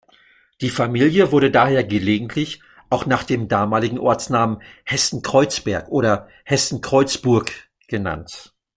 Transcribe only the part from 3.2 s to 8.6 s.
dem damaligen Ortsnamen "Hessen-Kreuzberg" oder "Hessen-Kreuzburg" genannt.